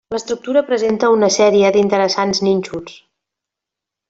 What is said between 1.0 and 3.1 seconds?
una sèrie d'interessants nínxols.